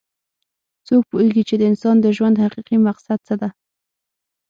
[0.87, 3.49] څوک پوهیږي چې د انسان د ژوند حقیقي مقصد څه ده